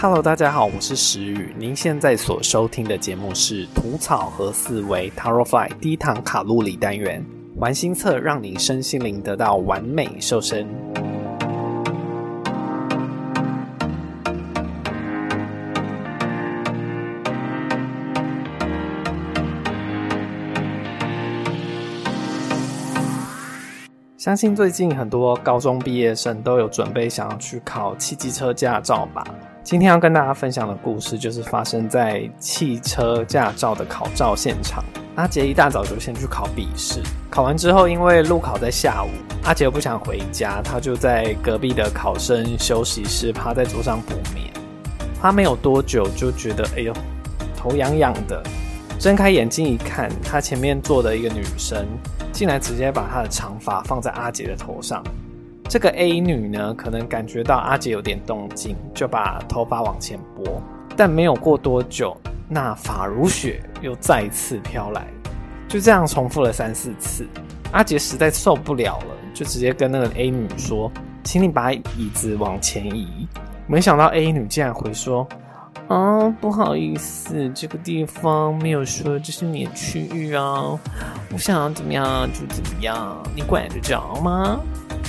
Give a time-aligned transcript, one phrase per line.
[0.00, 1.52] Hello，大家好，我是石宇。
[1.58, 7.20] 您现在所收听的节目是《吐草和思维 Taro Fly 低糖卡路里单元》，
[7.60, 10.68] 玩心测让你身心灵得到完美瘦身。
[24.16, 29.24] 相信最近很多高中毕业生都有准备想要去考汽机车驾照吧。
[29.70, 34.82] 今天要跟大家分享的故事，就是发生在汽车驾照的考照现场。
[35.14, 39.10] 阿杰一大早就先去考笔试，考完之后，因为路考在下午，
[39.44, 44.50] 阿杰又不想回家，他就在隔壁的考生休息室趴在桌上补眠。
[45.20, 46.94] 他没有多久就觉得，哎呦，
[47.54, 48.42] 头痒痒的。
[48.98, 51.86] 睁开眼睛一看，他前面坐的一个女生。
[52.32, 55.02] 竟然直接把她的长发放在阿杰的头上。
[55.68, 60.62] 这个 A 女呢，可能感觉到阿杰有点动静，就把头发往前拨。
[60.96, 62.16] 但没有过多久，
[62.48, 65.06] 那发如雪又再次飘来，
[65.68, 67.28] 就这样重复了三四次。
[67.70, 70.90] 阿杰实在受不了了，就直接跟那个 A 女说
[71.22, 73.28] ：“请你把椅子往前移。”
[73.68, 75.28] 没想到 A 女竟然回说。
[75.88, 80.78] 啊，不好意思，这个地方没有说这是你的区域啊。
[81.32, 84.60] 我想要怎么样就怎么样，你管得着吗？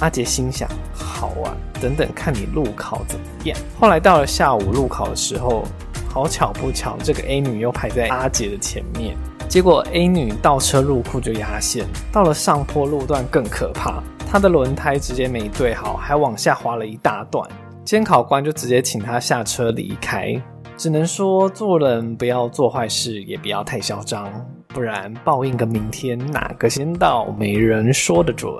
[0.00, 3.58] 阿杰心想：好啊，等等看你路考怎么样。
[3.78, 5.64] 后来到了下午路考的时候，
[6.08, 9.16] 好巧不巧，这个 A 女又排在阿杰的前面。
[9.48, 17.48] 结果 A 女倒车入库就压线，到了上坡路段更可怕，她的轮胎直接没对好，还往下滑了一大段。
[17.84, 20.40] 监考官就直接请她下车离开。
[20.76, 24.30] 只能说做人不要做坏事，也不要太嚣张，
[24.68, 28.54] 不然报应跟明天哪个先到，没人说得准。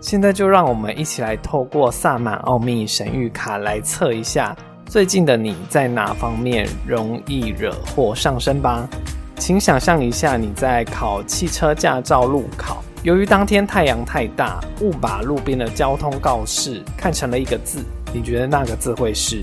[0.00, 4.56] 现在就让我们一起来透过萨满奥秘神谕卡来测一下，
[4.86, 8.88] 最近的你在哪方面容易惹祸上身吧。
[9.36, 19.40] 请想象一下你在考汽车驾照路考，由于当天太阳太大，误把路边的交通告示看成了一个字，你觉得那个字会是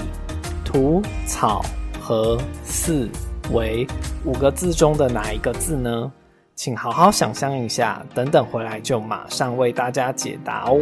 [0.65, 1.63] 土草？
[1.99, 3.09] 和四
[3.51, 3.85] 为
[4.23, 6.09] 五个字中的哪一个字呢？
[6.57, 10.81] 请好好想象一下，等等回来就马上为大家解答哦。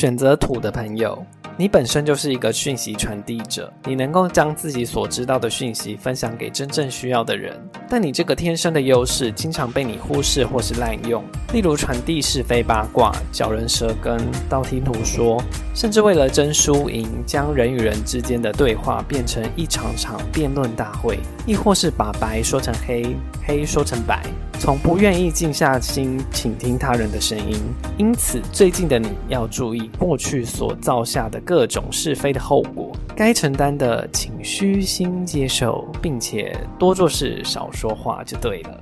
[0.00, 1.22] 选择土的朋友。
[1.60, 7.54] 你本身就是一个讯息传递者，你能够将自己所知道的讯息分享给真正需要的人。
[7.86, 11.22] 但你这个天生的优势，经常被你忽视或是滥用，
[11.52, 15.42] 例如传递是非八卦、嚼人舌根、道听途说，
[15.74, 23.14] 甚至为了争输赢，将人与人之间的对话变成一场场辩论大会，亦或是把白说成黑，
[23.46, 24.24] 黑说成白，
[24.58, 27.54] 从不愿意静下心倾听他人的声音。
[27.98, 31.38] 因此，最近的你要注意过去所造下的。
[31.50, 38.80] 各种是非的后果，该承担的，请虚心接受，并且多做事，少说话，就对了。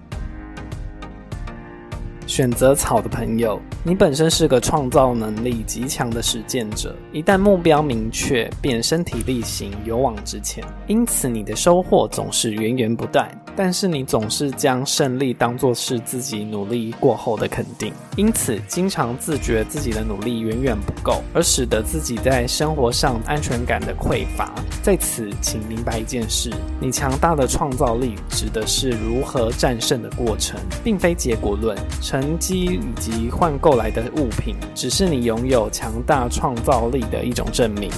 [2.27, 13.27] 选择草的朋友，你本身是个创造能力极强的实践者，一旦目标明确，便身体力行，勇往直前，因此你的收获总是源源不断。
[13.61, 24.55] 但是你总是将胜利当作是自己努力过后的肯定，因此经常自觉自己的努力远远不够，而使得自己在生活上安全感的匮乏。
[24.81, 31.77] 在此，请明白一件事：你强大的创造力指的是如何战胜的过程，并非结果论。
[32.01, 37.91] 成绩以及换购来的物品，只是你拥有强大创造力的一种证明。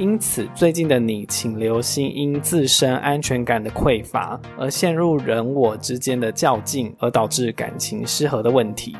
[0.00, 8.96] 因此，最近的你，请留心因自身安全感的匮乏而陷入人我之间的较劲，而导致感情失和的问题。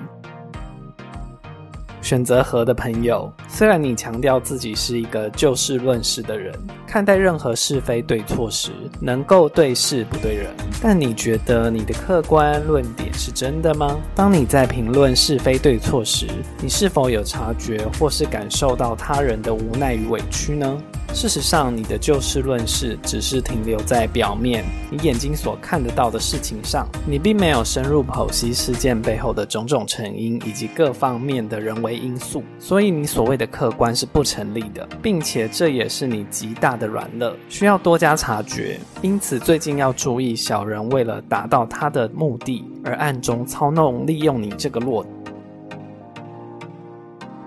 [2.10, 6.52] 选择和的朋友，虽然你强调自己是一个就事论事的人，
[6.84, 10.50] 看待任何是非对错时能够对事不对人，
[10.82, 13.96] 但你觉得你的客观论点是真的吗？
[14.12, 16.26] 当你在评论是非对错时，
[16.60, 20.82] 你是否有察觉或是感受到他人的无奈与委屈呢？
[21.12, 38.78] 事实上，你的就事论事只是停留在表面，你眼睛所看得到的事情上，你并没有深入剖析事件背后的种种成因以及各方面的人为因素，所以你所谓的客观是不成立的，并且这也是你极大的软肋，需要多加察觉。
[39.02, 45.04] 因此，最近要注意小人为了达到他的目的而暗中操弄、利用你这个弱。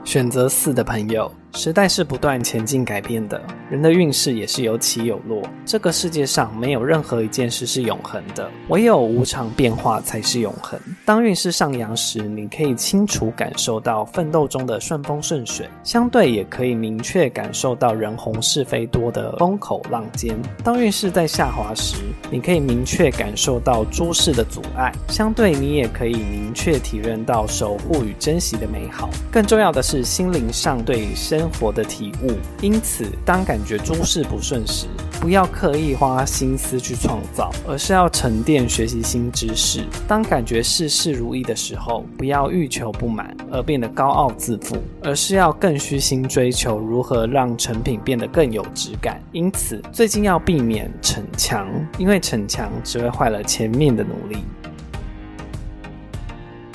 [0.04, 1.32] 选择四的朋友。
[1.56, 3.40] 时代是不断前进改变的，
[3.70, 5.44] 人的运势也是有起有落。
[5.64, 10.80] 这个世界上没有任何一件事是永恒的，唯有无常变化才是永恒。
[11.06, 20.36] 当运势上扬时，你可以清楚感受到奋斗中的顺风顺水，相对也可以明确感受到人红是非多的风口浪尖。
[20.64, 21.98] 当运势在下滑时，
[22.32, 29.08] 你可以明确感受到诸事的阻碍，相对你也可以明确体认到守护与珍惜的美好。
[29.32, 32.32] 更重要的是，心灵上对生生活的体悟，
[32.62, 34.88] 因此，当感觉诸事不顺时，
[35.20, 49.22] 不要刻意花心思去创造，而是要沉淀学习新知识；当感觉事事如意的时候，不要欲求不满而变得高傲自负，而是要更虚心追求如何让成品变得更有质感。
[49.34, 51.68] 因此，最近要避免逞强，
[51.98, 54.38] 因为逞强只会坏了前面的努力。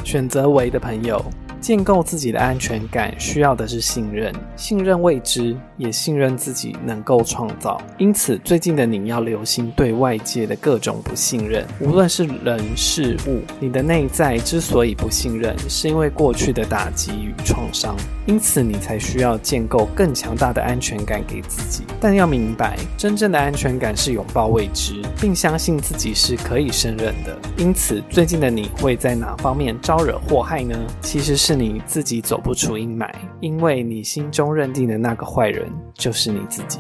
[0.05, 1.25] 选择为的朋友。
[1.61, 7.81] 建构自己的安全感，需要的是信任，信任未知，也信任自己能够创造。
[7.99, 13.41] 因此，最近的你要留心对外界的各种不信任，无论是人事物。
[13.59, 17.97] 你的内在之所以不信任，是因为过去的打击与创伤，
[18.27, 21.83] 因此你才需要建构更强大的安全感给自己。
[22.01, 27.37] 但要明白，真正的安全感是拥抱未知，并相信自己是可以胜任的。
[27.57, 30.79] 因此，最近的你会在哪方面招惹祸害呢？
[31.03, 31.48] 其实是。
[31.49, 33.11] 是你自己走不出阴霾，
[33.41, 36.79] 因为你心中认定的那个坏人就是你自己。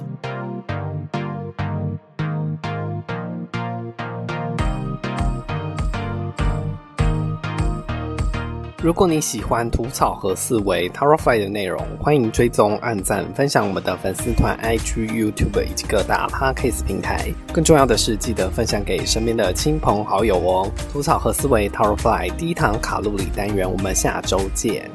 [8.80, 17.26] 如果你喜欢吐草和思维 t a r o f y 的内容，欢迎追踪、按赞、分享我们的粉丝团、IG、YouTube 以及各大 Podcast 平台。
[17.52, 20.70] 更重要的是，记得分享给身边的亲朋好友哦！
[20.92, 24.88] 吐草和思维 t a r o f y 低糖卡路里单元，我们下周见。